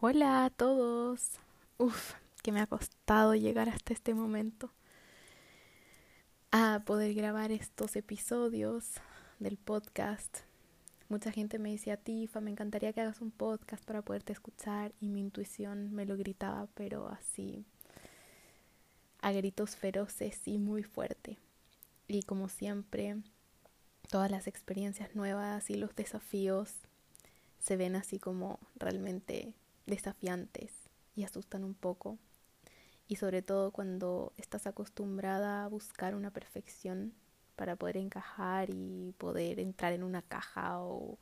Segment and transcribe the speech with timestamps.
[0.00, 1.40] Hola a todos.
[1.76, 2.12] Uf,
[2.44, 4.70] que me ha costado llegar hasta este momento
[6.52, 8.92] a poder grabar estos episodios
[9.40, 10.38] del podcast.
[11.08, 15.08] Mucha gente me decía, Tifa, me encantaría que hagas un podcast para poderte escuchar y
[15.08, 17.64] mi intuición me lo gritaba, pero así
[19.20, 21.38] a gritos feroces y muy fuerte.
[22.06, 23.16] Y como siempre,
[24.08, 26.72] todas las experiencias nuevas y los desafíos
[27.58, 29.54] se ven así como realmente
[29.88, 30.72] desafiantes
[31.16, 32.18] y asustan un poco.
[33.08, 37.14] Y sobre todo cuando estás acostumbrada a buscar una perfección
[37.56, 41.18] para poder encajar y poder entrar en una caja o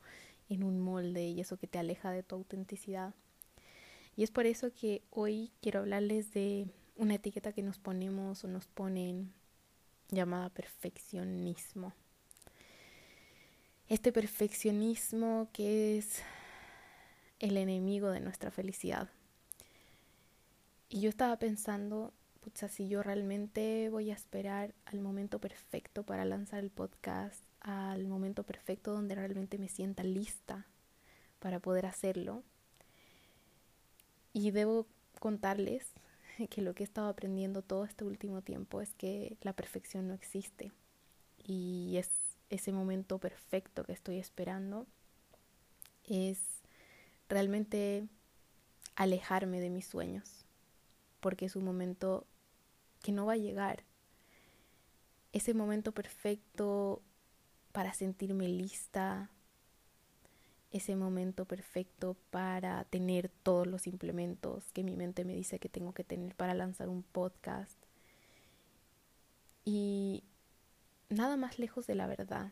[0.49, 3.13] en un molde y eso que te aleja de tu autenticidad.
[4.15, 8.47] Y es por eso que hoy quiero hablarles de una etiqueta que nos ponemos o
[8.47, 9.33] nos ponen
[10.09, 11.93] llamada perfeccionismo.
[13.87, 16.21] Este perfeccionismo que es
[17.39, 19.09] el enemigo de nuestra felicidad.
[20.89, 26.25] Y yo estaba pensando, pucha, si yo realmente voy a esperar al momento perfecto para
[26.25, 30.65] lanzar el podcast, al momento perfecto donde realmente me sienta lista
[31.39, 32.43] para poder hacerlo.
[34.33, 34.87] Y debo
[35.19, 35.91] contarles
[36.49, 40.13] que lo que he estado aprendiendo todo este último tiempo es que la perfección no
[40.13, 40.71] existe.
[41.45, 42.09] Y es
[42.49, 44.87] ese momento perfecto que estoy esperando
[46.05, 46.39] es
[47.29, 48.07] realmente
[48.95, 50.45] alejarme de mis sueños,
[51.19, 52.25] porque es un momento
[53.01, 53.83] que no va a llegar.
[55.33, 57.01] Ese momento perfecto
[57.71, 59.29] para sentirme lista,
[60.71, 65.93] ese momento perfecto para tener todos los implementos que mi mente me dice que tengo
[65.93, 67.77] que tener para lanzar un podcast.
[69.63, 70.23] Y
[71.09, 72.51] nada más lejos de la verdad,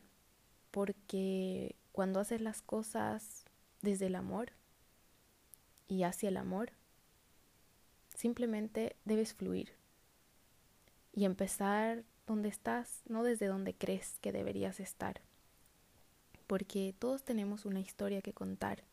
[0.71, 3.45] porque cuando haces las cosas
[3.81, 4.51] desde el amor,
[5.87, 6.71] y hacia el amor,
[8.15, 9.73] simplemente debes fluir
[11.13, 15.21] y empezar donde estás, no desde donde crees que deberías estar.
[16.47, 18.83] Porque todos tenemos una historia que contar,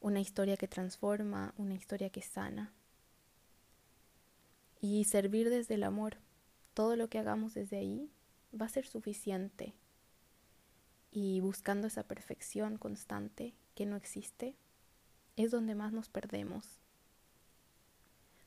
[0.00, 2.72] una historia que transforma, una historia que sana.
[4.80, 6.16] Y servir desde el amor,
[6.74, 8.10] todo lo que hagamos desde ahí
[8.58, 9.74] va a ser suficiente.
[11.12, 14.56] Y buscando esa perfección constante que no existe,
[15.36, 16.78] es donde más nos perdemos,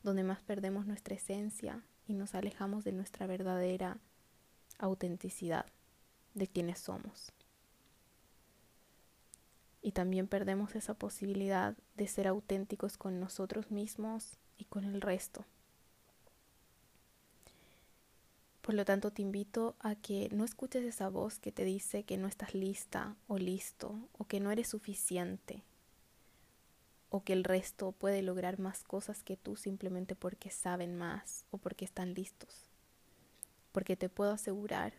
[0.03, 3.97] donde más perdemos nuestra esencia y nos alejamos de nuestra verdadera
[4.77, 5.65] autenticidad,
[6.35, 7.31] de quienes somos.
[9.81, 15.45] Y también perdemos esa posibilidad de ser auténticos con nosotros mismos y con el resto.
[18.61, 22.17] Por lo tanto, te invito a que no escuches esa voz que te dice que
[22.17, 25.63] no estás lista o listo o que no eres suficiente
[27.15, 31.57] o que el resto puede lograr más cosas que tú simplemente porque saben más o
[31.57, 32.69] porque están listos.
[33.71, 34.91] Porque te puedo asegurar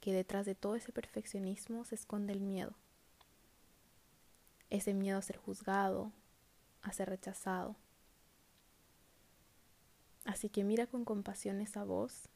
[0.00, 2.74] que detrás de todo ese perfeccionismo se esconde el miedo.
[4.70, 6.12] Ese miedo a ser juzgado,
[6.80, 7.74] a ser rechazado.
[10.24, 12.28] Así que mira con compasión esa voz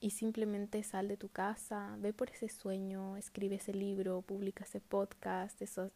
[0.00, 4.80] y simplemente sal de tu casa, ve por ese sueño, escribe ese libro, publica ese
[4.80, 5.92] podcast, esos,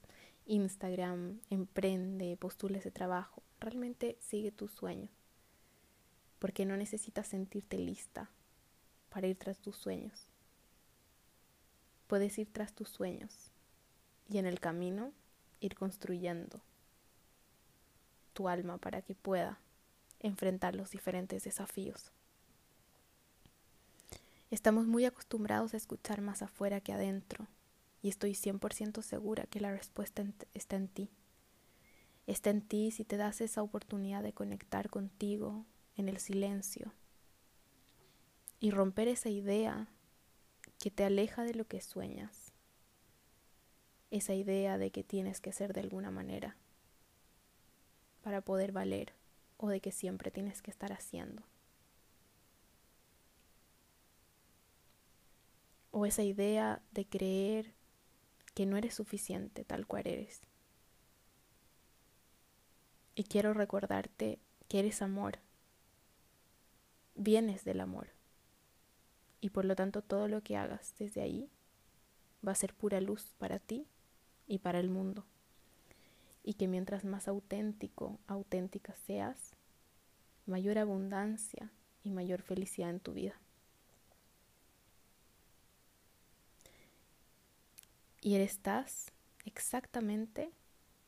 [0.47, 3.43] Instagram, emprende, postula ese trabajo.
[3.61, 5.09] Realmente sigue tu sueño.
[6.39, 8.31] Porque no necesitas sentirte lista
[9.09, 10.29] para ir tras tus sueños.
[12.07, 13.51] Puedes ir tras tus sueños
[14.29, 15.13] y en el camino
[15.61, 16.61] ir construyendo
[18.33, 19.59] tu alma para que pueda
[20.21, 22.11] enfrentar los diferentes desafíos.
[24.51, 27.47] Estamos muy acostumbrados a escuchar más afuera que adentro
[28.03, 31.09] y estoy 100% segura que la respuesta está en ti.
[32.27, 35.65] Está en ti si te das esa oportunidad de conectar contigo
[35.97, 36.93] en el silencio
[38.59, 39.89] y romper esa idea
[40.79, 42.53] que te aleja de lo que sueñas.
[44.11, 46.57] Esa idea de que tienes que ser de alguna manera
[48.23, 49.15] para poder valer
[49.57, 51.43] o de que siempre tienes que estar haciendo.
[55.93, 57.75] O esa idea de creer
[58.55, 60.41] que no eres suficiente tal cual eres.
[63.15, 64.39] Y quiero recordarte
[64.69, 65.39] que eres amor,
[67.15, 68.09] vienes del amor.
[69.41, 71.51] Y por lo tanto todo lo que hagas desde ahí
[72.47, 73.87] va a ser pura luz para ti
[74.47, 75.25] y para el mundo.
[76.43, 79.55] Y que mientras más auténtico, auténtica seas,
[80.47, 81.71] mayor abundancia
[82.03, 83.39] y mayor felicidad en tu vida.
[88.25, 89.11] Y estás
[89.45, 90.53] exactamente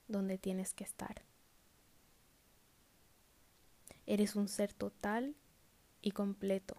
[0.08, 1.22] donde tienes que estar.
[4.04, 5.36] Eres un ser total
[6.02, 6.76] y completo,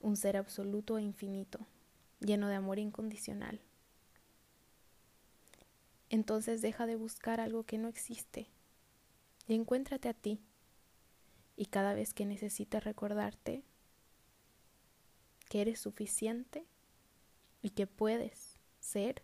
[0.00, 1.60] un ser absoluto e infinito,
[2.18, 3.60] lleno de amor incondicional.
[6.10, 8.48] Entonces deja de buscar algo que no existe
[9.46, 10.40] y encuéntrate a ti.
[11.56, 13.62] Y cada vez que necesites recordarte
[15.48, 16.66] que eres suficiente
[17.64, 19.22] y que puedes ser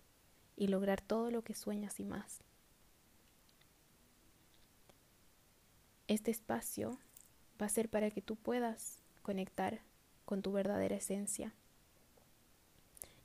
[0.56, 2.40] y lograr todo lo que sueñas y más.
[6.08, 6.98] Este espacio
[7.60, 9.82] va a ser para que tú puedas conectar
[10.24, 11.52] con tu verdadera esencia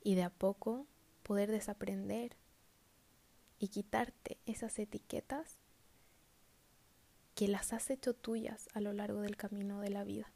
[0.04, 0.86] y de a poco
[1.22, 2.36] poder desaprender
[3.58, 5.56] y quitarte esas etiquetas
[7.34, 10.30] que las has hecho tuyas a lo largo del camino de la vida.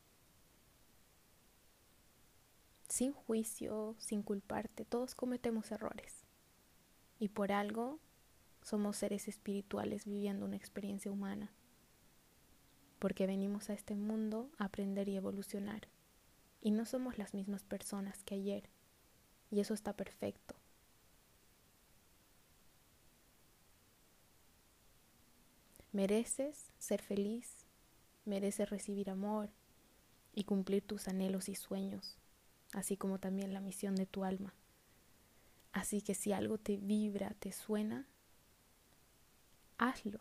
[2.91, 6.27] Sin juicio, sin culparte, todos cometemos errores.
[7.21, 8.01] Y por algo
[8.63, 11.53] somos seres espirituales viviendo una experiencia humana.
[12.99, 15.87] Porque venimos a este mundo a aprender y evolucionar.
[16.61, 18.69] Y no somos las mismas personas que ayer.
[19.53, 20.57] Y eso está perfecto.
[25.93, 27.67] Mereces ser feliz,
[28.25, 29.49] mereces recibir amor
[30.35, 32.20] y cumplir tus anhelos y sueños,
[32.73, 34.55] así como también la misión de tu alma.
[35.73, 38.07] Así que si algo te vibra, te suena,
[39.79, 40.21] hazlo.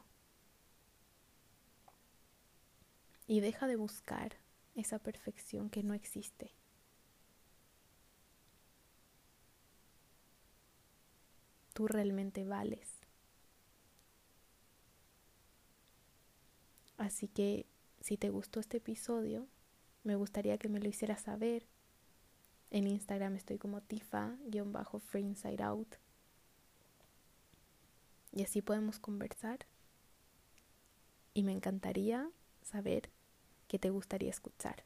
[3.27, 4.37] Y deja de buscar
[4.75, 6.51] esa perfección que no existe.
[11.73, 12.99] Tú realmente vales.
[16.97, 17.65] Así que
[18.01, 19.47] si te gustó este episodio,
[20.03, 21.65] me gustaría que me lo hicieras saber.
[22.71, 25.95] En Instagram estoy como tifa-free inside out.
[28.31, 29.65] Y así podemos conversar.
[31.33, 32.29] Y me encantaría
[32.61, 33.09] saber
[33.67, 34.83] qué te gustaría escuchar.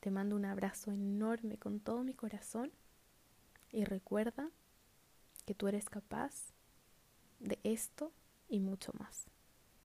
[0.00, 2.70] Te mando un abrazo enorme con todo mi corazón
[3.72, 4.50] y recuerda
[5.44, 6.52] que tú eres capaz
[7.40, 8.12] de esto
[8.48, 9.26] y mucho más.